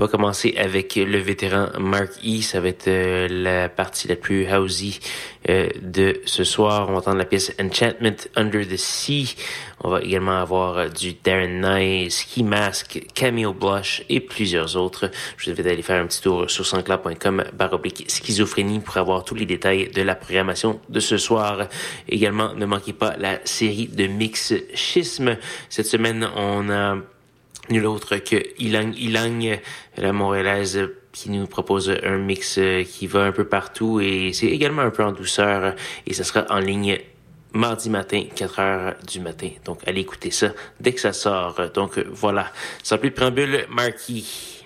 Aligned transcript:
On 0.00 0.04
va 0.04 0.08
commencer 0.08 0.54
avec 0.56 0.94
le 0.96 1.18
vétéran 1.18 1.66
Mark 1.78 2.12
E. 2.24 2.40
Ça 2.40 2.58
va 2.58 2.68
être 2.68 2.88
euh, 2.88 3.28
la 3.28 3.68
partie 3.68 4.08
la 4.08 4.16
plus 4.16 4.50
housey 4.50 4.98
euh, 5.50 5.68
de 5.82 6.22
ce 6.24 6.42
soir. 6.42 6.88
On 6.88 6.92
va 6.92 6.98
entendre 7.00 7.18
la 7.18 7.26
pièce 7.26 7.52
Enchantment 7.60 8.16
Under 8.34 8.66
the 8.66 8.78
Sea. 8.78 9.36
On 9.84 9.90
va 9.90 10.00
également 10.00 10.40
avoir 10.40 10.78
euh, 10.78 10.88
du 10.88 11.12
Darren 11.22 11.60
Nye, 11.60 12.10
Ski 12.10 12.44
Mask, 12.44 13.08
Cameo 13.12 13.52
Blush 13.52 14.02
et 14.08 14.20
plusieurs 14.20 14.74
autres. 14.74 15.10
Je 15.36 15.44
vous 15.44 15.50
invite 15.50 15.66
à 15.66 15.70
aller 15.72 15.82
faire 15.82 16.02
un 16.02 16.06
petit 16.06 16.22
tour 16.22 16.50
sur 16.50 16.64
sanscla.com 16.64 17.44
baroblique 17.52 18.06
schizophrénie 18.08 18.80
pour 18.80 18.96
avoir 18.96 19.22
tous 19.22 19.34
les 19.34 19.44
détails 19.44 19.90
de 19.90 20.00
la 20.00 20.14
programmation 20.14 20.80
de 20.88 21.00
ce 21.00 21.18
soir. 21.18 21.68
Également, 22.08 22.54
ne 22.54 22.64
manquez 22.64 22.94
pas 22.94 23.18
la 23.18 23.38
série 23.44 23.88
de 23.88 24.06
mix 24.06 24.54
schisme. 24.72 25.36
Cette 25.68 25.88
semaine, 25.88 26.26
on 26.36 26.70
a 26.70 26.96
nul 27.68 27.86
autre 27.86 28.16
que 28.16 28.36
Ilang 28.58 28.94
Ilang, 28.96 29.60
la 29.96 30.12
montréalaise 30.12 30.88
qui 31.12 31.30
nous 31.30 31.46
propose 31.46 31.92
un 32.02 32.18
mix 32.18 32.58
euh, 32.58 32.84
qui 32.84 33.06
va 33.06 33.24
un 33.24 33.32
peu 33.32 33.44
partout 33.44 34.00
et 34.00 34.32
c'est 34.32 34.46
également 34.46 34.82
un 34.82 34.90
peu 34.90 35.04
en 35.04 35.12
douceur 35.12 35.74
et 36.06 36.14
ça 36.14 36.24
sera 36.24 36.46
en 36.50 36.58
ligne 36.58 36.98
mardi 37.52 37.90
matin, 37.90 38.24
4 38.34 38.58
heures 38.60 38.94
du 39.06 39.20
matin. 39.20 39.50
Donc, 39.64 39.80
allez 39.86 40.00
écouter 40.02 40.30
ça 40.30 40.52
dès 40.78 40.92
que 40.92 41.00
ça 41.00 41.12
sort. 41.12 41.60
Donc, 41.74 41.98
voilà. 41.98 42.52
Sans 42.82 42.98
plus 42.98 43.10
de 43.10 43.14
préambule, 43.14 43.66
Marquis. 43.68 44.64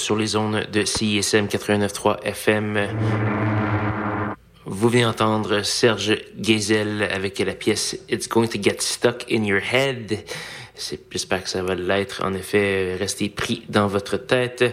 Sur 0.00 0.16
les 0.16 0.26
zones 0.26 0.64
de 0.72 0.84
CISM 0.84 1.46
89.3 1.46 2.22
FM. 2.22 2.88
Vous 4.64 4.88
venez 4.88 5.04
entendre 5.04 5.62
Serge 5.62 6.16
Geisel 6.38 7.02
avec 7.12 7.38
la 7.38 7.52
pièce 7.52 7.98
It's 8.08 8.28
Going 8.28 8.48
to 8.48 8.60
Get 8.60 8.76
Stuck 8.80 9.30
in 9.30 9.44
Your 9.44 9.60
Head. 9.60 10.24
J'espère 11.10 11.44
que 11.44 11.48
ça 11.50 11.62
va 11.62 11.74
l'être. 11.74 12.22
En 12.24 12.32
effet, 12.32 12.96
rester 12.98 13.28
pris 13.28 13.62
dans 13.68 13.86
votre 13.86 14.16
tête. 14.16 14.64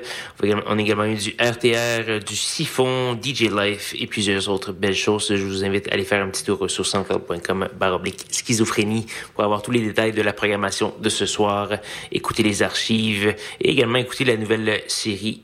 On 0.42 0.78
a 0.78 0.82
également 0.82 1.06
eu 1.06 1.16
du 1.16 1.36
RTR, 1.40 2.24
du 2.26 2.36
Siphon, 2.36 3.20
DJ 3.22 3.50
Life 3.52 3.94
et 4.00 4.08
plusieurs 4.08 4.48
autres 4.50 4.72
belles 4.72 4.96
choses. 4.96 5.28
Je 5.30 5.44
vous 5.44 5.66
invite 5.66 5.88
à 5.90 5.94
aller 5.94 6.06
faire 6.06 6.24
un 6.24 6.30
petit 6.30 6.44
tour 6.44 6.70
sur 6.70 6.86
soundcloud.com 6.86 7.70
baroblique 7.78 8.26
schizophrénie 8.32 9.06
pour 9.34 9.44
avoir 9.44 9.62
tous 9.62 9.72
les 9.72 9.82
détails 9.82 10.14
de 10.14 10.22
la 10.22 10.34
programmation 10.34 10.94
de 11.00 11.10
ce 11.10 11.26
soir, 11.26 11.70
écouter 12.12 12.44
les 12.44 12.64
archives 12.64 13.36
et 13.60 13.70
également 13.70 13.98
écouter 13.98 14.24
la 14.24 14.38
nouvelle 14.38 14.82
série 14.88 15.44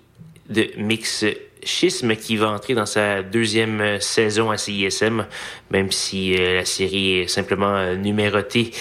de 0.50 0.70
mix 0.78 1.26
Schisme 1.66 2.16
qui 2.16 2.38
va 2.38 2.50
entrer 2.50 2.74
dans 2.74 2.86
sa 2.86 3.22
deuxième 3.22 3.82
euh, 3.82 4.00
saison 4.00 4.52
à 4.52 4.58
CISM, 4.58 5.26
même 5.72 5.92
si 5.92 6.36
euh, 6.36 6.56
la 6.56 6.66
série 6.66 7.20
est 7.20 7.28
simplement 7.28 7.76
euh, 7.76 7.96
numérotée. 7.96 8.72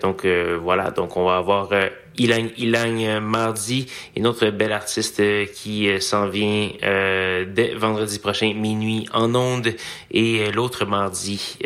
donc 0.00 0.26
voilà, 0.62 0.90
donc 0.90 1.16
on 1.16 1.24
va 1.24 1.36
avoir 1.36 1.70
Ilang 2.18 2.48
Ilang 2.56 3.20
mardi, 3.20 3.86
une 4.16 4.26
autre 4.26 4.50
belle 4.50 4.72
artiste 4.72 5.22
qui 5.54 5.88
s'en 6.00 6.28
vient 6.28 6.70
dès 6.80 7.74
vendredi 7.74 8.18
prochain 8.18 8.54
minuit 8.54 9.08
en 9.12 9.34
ondes 9.34 9.74
et 10.10 10.52
l'autre 10.52 10.84
mardi 10.86 11.58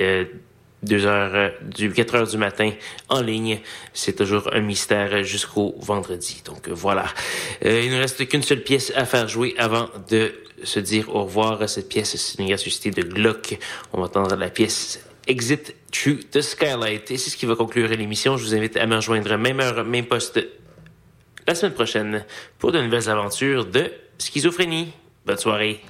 2 0.83 1.07
heures, 1.07 1.35
euh, 1.35 1.49
du 1.63 1.93
4 1.93 2.15
heures 2.15 2.27
du 2.27 2.37
matin 2.37 2.71
en 3.09 3.21
ligne. 3.21 3.61
C'est 3.93 4.17
toujours 4.17 4.51
un 4.53 4.61
mystère 4.61 5.23
jusqu'au 5.25 5.75
vendredi. 5.79 6.43
Donc 6.45 6.69
euh, 6.69 6.73
voilà. 6.75 7.07
Euh, 7.65 7.83
il 7.85 7.91
ne 7.91 7.99
reste 7.99 8.27
qu'une 8.29 8.43
seule 8.43 8.63
pièce 8.63 8.93
à 8.97 9.05
faire 9.05 9.29
jouer 9.29 9.55
avant 9.59 9.89
de 10.09 10.33
se 10.63 10.81
dire 10.81 11.15
au 11.15 11.25
revoir. 11.25 11.69
Cette 11.69 11.89
pièce, 11.89 12.17
c'est 12.17 12.41
une 12.41 12.49
gracieuseté 12.49 12.91
de 12.91 13.03
Glock. 13.03 13.59
On 13.93 13.99
va 13.99 14.05
entendre 14.05 14.37
la 14.37 14.51
pièce 14.51 15.05
Exit 15.27 15.75
True 15.93 16.21
the 16.31 16.41
Skylight. 16.41 17.11
Et 17.11 17.17
c'est 17.17 17.31
ce 17.31 17.37
qui 17.37 17.47
va 17.47 17.57
conclure 17.57 17.89
l'émission. 17.89 18.37
Je 18.37 18.45
vous 18.45 18.55
invite 18.55 18.77
à 18.77 18.87
me 18.87 18.97
rejoindre 18.97 19.37
même 19.37 19.61
heure, 19.61 19.85
même 19.85 20.07
poste 20.07 20.41
la 21.47 21.55
semaine 21.55 21.75
prochaine 21.75 22.25
pour 22.59 22.73
de 22.73 22.81
nouvelles 22.81 23.09
aventures 23.09 23.67
de 23.67 23.91
schizophrénie. 24.19 24.93
Bonne 25.27 25.39
soirée. 25.39 25.81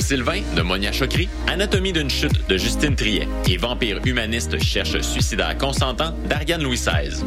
Sylvain 0.00 0.42
de 0.56 0.62
Monia 0.62 0.92
Chokri, 0.92 1.28
Anatomie 1.46 1.92
d'une 1.92 2.10
chute 2.10 2.48
de 2.48 2.56
Justine 2.56 2.94
Triet 2.94 3.28
et 3.48 3.56
Vampire 3.56 4.00
humaniste 4.04 4.58
cherche 4.62 5.00
suicidaire 5.00 5.56
consentant 5.58 6.14
d'Ariane 6.28 6.62
Louis 6.62 6.76
XVI. 6.76 7.24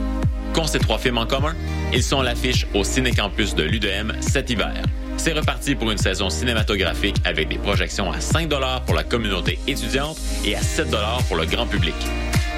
Qu'ont 0.54 0.68
ces 0.68 0.80
trois 0.80 0.98
films 0.98 1.18
en 1.18 1.26
commun? 1.26 1.56
Ils 1.94 2.04
sont 2.04 2.20
à 2.20 2.24
l'affiche 2.24 2.66
au 2.74 2.84
Cinécampus 2.84 3.56
de 3.56 3.64
l'UDM 3.64 4.14
cet 4.22 4.50
hiver. 4.50 4.84
C'est 5.18 5.34
reparti 5.34 5.76
pour 5.76 5.92
une 5.92 5.98
saison 5.98 6.30
cinématographique 6.30 7.18
avec 7.26 7.50
des 7.50 7.58
projections 7.58 8.12
à 8.12 8.20
5 8.20 8.50
pour 8.86 8.96
la 8.96 9.04
communauté 9.04 9.60
étudiante 9.68 10.18
et 10.46 10.56
à 10.56 10.62
7 10.62 10.88
pour 11.28 11.38
le 11.38 11.46
grand 11.46 11.68
public. 11.68 11.96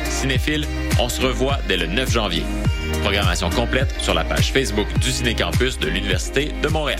Cinéphile, 0.09 0.65
on 0.99 1.09
se 1.09 1.21
revoit 1.21 1.57
dès 1.67 1.77
le 1.77 1.87
9 1.87 2.11
janvier. 2.11 2.43
Programmation 3.01 3.49
complète 3.49 3.93
sur 3.99 4.13
la 4.13 4.23
page 4.23 4.51
Facebook 4.51 4.87
du 4.99 5.11
Cinécampus 5.11 5.79
de 5.79 5.87
l'Université 5.87 6.51
de 6.61 6.67
Montréal. 6.67 6.99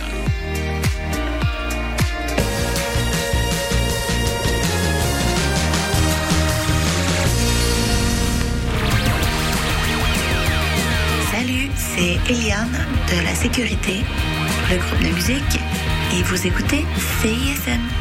Eliane 12.32 12.72
de 13.10 13.26
la 13.26 13.36
Sécurité, 13.36 14.06
le 14.70 14.78
groupe 14.78 15.04
de 15.04 15.14
musique, 15.14 15.60
et 16.14 16.24
vous 16.24 16.48
écoutez 16.48 16.86
CISM. 17.22 18.01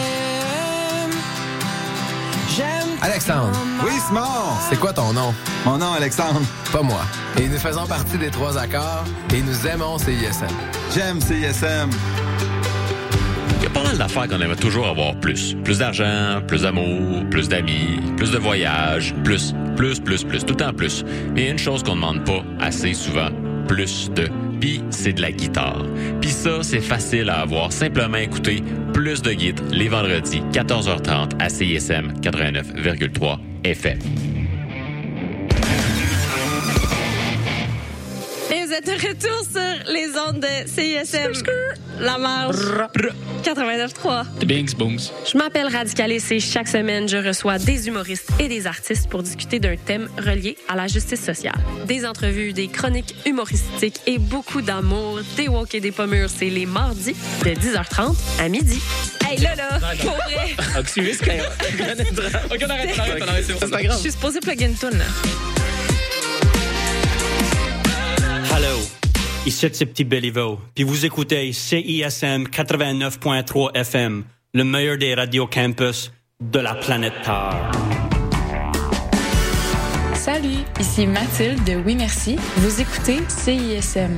Alexandre. 3.01 3.57
Oui, 3.83 3.93
Simon. 4.07 4.21
C'est 4.69 4.79
quoi 4.79 4.93
ton 4.93 5.11
nom? 5.13 5.33
Mon 5.65 5.77
nom, 5.77 5.93
Alexandre. 5.93 6.41
Pas 6.71 6.83
moi. 6.83 7.01
Et 7.39 7.47
nous 7.47 7.57
faisons 7.57 7.87
partie 7.87 8.17
des 8.17 8.29
trois 8.29 8.57
accords 8.57 9.03
et 9.33 9.41
nous 9.41 9.67
aimons 9.67 9.97
CISM. 9.97 10.45
J'aime 10.93 11.19
CISM. 11.19 11.89
Il 13.57 13.63
y 13.63 13.65
a 13.65 13.69
pas 13.69 13.83
mal 13.83 13.97
d'affaires 13.97 14.27
qu'on 14.27 14.39
aimerait 14.39 14.55
toujours 14.55 14.87
avoir 14.87 15.15
plus. 15.15 15.55
Plus 15.63 15.79
d'argent, 15.79 16.41
plus 16.47 16.61
d'amour, 16.61 17.23
plus 17.29 17.49
d'amis, 17.49 18.01
plus 18.17 18.31
de 18.31 18.37
voyages, 18.37 19.15
plus, 19.23 19.53
plus, 19.75 19.99
plus, 19.99 20.23
plus, 20.23 20.45
tout 20.45 20.55
temps 20.55 20.73
plus. 20.73 21.03
Mais 21.33 21.41
il 21.41 21.45
y 21.45 21.47
a 21.47 21.51
une 21.51 21.59
chose 21.59 21.81
qu'on 21.83 21.95
ne 21.95 22.01
demande 22.01 22.23
pas 22.23 22.43
assez 22.59 22.93
souvent, 22.93 23.29
plus 23.67 24.11
de 24.11 24.29
puis 24.61 24.81
c'est 24.91 25.13
de 25.13 25.21
la 25.21 25.31
guitare. 25.31 25.85
Puis 26.21 26.29
ça, 26.29 26.63
c'est 26.63 26.79
facile 26.79 27.29
à 27.29 27.41
avoir. 27.41 27.73
Simplement 27.73 28.17
écouter 28.17 28.63
plus 28.93 29.21
de 29.21 29.33
guides 29.33 29.59
les 29.71 29.89
vendredis, 29.89 30.41
14h30 30.53 31.31
à 31.39 31.49
CISM 31.49 32.13
89,3 32.21 33.37
FM. 33.65 33.99
Êtes 38.81 38.85
de 38.85 39.07
retour 39.07 39.43
sur 39.43 39.91
les 39.91 40.07
ondes 40.17 40.39
de 40.39 40.67
CISM. 40.67 41.43
La 41.99 42.17
marge. 42.17 42.57
89.3. 43.43 44.25
The 44.39 44.45
Bings 44.45 44.75
Booms. 44.75 44.99
Je 45.31 45.37
m'appelle 45.37 45.67
Radicalis 45.67 46.23
et 46.31 46.39
chaque 46.39 46.67
semaine, 46.67 47.07
je 47.07 47.17
reçois 47.17 47.57
des 47.57 47.87
humoristes 47.87 48.29
et 48.39 48.47
des 48.47 48.67
artistes 48.67 49.09
pour 49.09 49.23
discuter 49.23 49.59
d'un 49.59 49.75
thème 49.75 50.07
relié 50.17 50.57
à 50.69 50.75
la 50.75 50.87
justice 50.87 51.23
sociale. 51.23 51.55
Des 51.85 52.05
entrevues, 52.05 52.53
des 52.53 52.67
chroniques 52.67 53.15
humoristiques 53.25 53.99
et 54.07 54.19
beaucoup 54.19 54.61
d'amour, 54.61 55.19
des 55.35 55.47
walk 55.47 55.75
et 55.75 55.79
des 55.79 55.91
pommures. 55.91 56.29
C'est 56.29 56.49
les 56.49 56.65
mardis 56.65 57.15
de 57.43 57.49
10h30 57.51 58.15
à 58.39 58.49
midi. 58.49 58.79
Hey, 59.29 59.39
là, 59.39 59.55
là, 59.55 59.79
pour 60.01 60.11
vrai. 60.11 60.55
Ok, 60.79 60.91
on 60.97 62.69
arrête, 62.69 62.89
on 62.95 62.99
arrête, 62.99 63.23
on 63.23 63.27
arrête, 63.27 63.45
c'est 63.45 63.69
pas 63.69 63.83
grave. 63.83 63.97
Je 63.97 64.01
suis 64.01 64.11
supposée 64.11 64.39
plug 64.39 64.63
in 64.63 64.73
tune, 64.73 65.01
ici 69.45 69.67
c'est 69.71 69.85
Petit 69.85 70.03
Béliveau, 70.03 70.59
puis 70.75 70.83
vous 70.83 71.05
écoutez 71.05 71.51
CISM 71.51 72.43
89.3 72.43 73.75
FM, 73.75 74.23
le 74.53 74.63
meilleur 74.63 74.97
des 74.97 75.15
radios 75.15 75.47
campus 75.47 76.11
de 76.39 76.59
la 76.59 76.75
planète 76.75 77.13
Terre. 77.23 77.71
Salut, 80.13 80.63
ici 80.79 81.07
Mathilde 81.07 81.63
de 81.63 81.75
Oui 81.83 81.95
Merci. 81.95 82.35
Vous 82.57 82.81
écoutez 82.81 83.19
CISM. 83.27 84.17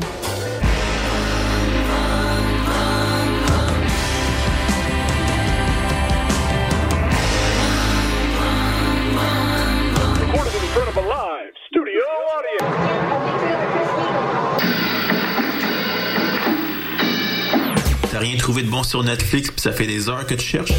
Bon 18.73 18.81
sur 18.81 19.03
Netflix 19.03 19.51
puis 19.51 19.61
ça 19.61 19.71
fait 19.71 19.85
des 19.85 20.09
heures 20.09 20.25
que 20.25 20.33
tu 20.33 20.47
cherches? 20.47 20.73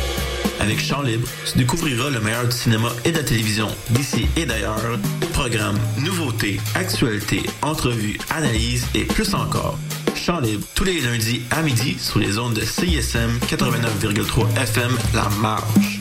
Avec 0.59 0.80
Champ 0.80 1.03
Libre, 1.03 1.28
tu 1.49 1.59
découvriras 1.59 2.11
le 2.11 2.18
meilleur 2.18 2.45
du 2.45 2.57
cinéma 2.57 2.88
et 3.05 3.12
de 3.12 3.18
la 3.18 3.22
télévision 3.22 3.68
d'ici 3.90 4.26
et 4.36 4.45
d'ailleurs. 4.47 4.99
Programmes, 5.32 5.78
nouveautés, 5.99 6.61
actualités, 6.74 7.45
entrevues, 7.62 8.18
analyses 8.30 8.84
et 8.97 9.05
plus 9.05 9.32
encore. 9.34 9.78
Champ 10.16 10.40
Libre, 10.40 10.66
tous 10.74 10.82
les 10.82 11.01
lundis 11.03 11.42
à 11.53 11.62
midi 11.62 11.97
sur 12.01 12.18
les 12.18 12.36
ondes 12.36 12.55
de 12.55 12.64
CISM 12.64 13.38
89,3 13.47 14.61
FM 14.61 14.90
La 15.14 15.28
Marge. 15.40 16.01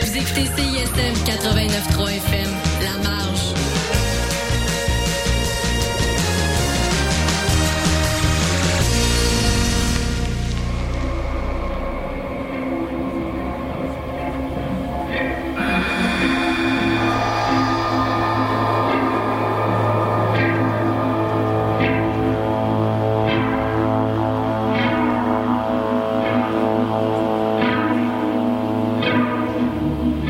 Vous 0.00 0.16
écoutez 0.16 0.46
CISM 0.56 1.14
89.3 1.24 2.10
FM, 2.16 2.50
La 2.82 3.08
Marge. 3.08 3.31